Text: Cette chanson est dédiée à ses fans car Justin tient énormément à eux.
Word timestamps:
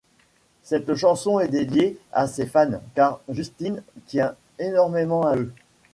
Cette 0.63 0.95
chanson 0.95 1.39
est 1.39 1.47
dédiée 1.47 1.99
à 2.11 2.25
ses 2.25 2.47
fans 2.47 2.81
car 2.95 3.19
Justin 3.29 3.83
tient 4.07 4.33
énormément 4.57 5.21
à 5.27 5.35
eux. 5.37 5.53